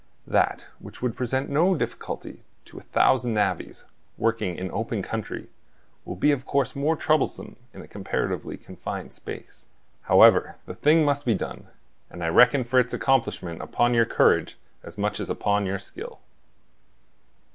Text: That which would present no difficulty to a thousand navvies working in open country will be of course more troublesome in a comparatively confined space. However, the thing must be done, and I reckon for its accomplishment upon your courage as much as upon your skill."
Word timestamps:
That 0.25 0.65
which 0.79 1.03
would 1.03 1.15
present 1.15 1.47
no 1.47 1.75
difficulty 1.75 2.41
to 2.65 2.79
a 2.79 2.81
thousand 2.81 3.35
navvies 3.35 3.83
working 4.17 4.55
in 4.55 4.71
open 4.71 5.03
country 5.03 5.47
will 6.05 6.15
be 6.15 6.31
of 6.31 6.43
course 6.43 6.75
more 6.75 6.95
troublesome 6.95 7.55
in 7.71 7.83
a 7.83 7.87
comparatively 7.87 8.57
confined 8.57 9.13
space. 9.13 9.67
However, 10.09 10.55
the 10.65 10.73
thing 10.73 11.05
must 11.05 11.23
be 11.23 11.35
done, 11.35 11.67
and 12.09 12.23
I 12.23 12.29
reckon 12.29 12.63
for 12.63 12.79
its 12.79 12.95
accomplishment 12.95 13.61
upon 13.61 13.93
your 13.93 14.05
courage 14.05 14.57
as 14.81 14.97
much 14.97 15.19
as 15.19 15.29
upon 15.29 15.67
your 15.67 15.77
skill." 15.77 16.19